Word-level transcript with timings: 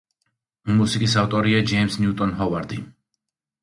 მუსიკის 0.79 1.15
ავტორია 1.25 1.63
ჯეიმზ 1.71 2.01
ნიუტონ 2.03 2.37
ჰოვარდი. 2.43 2.85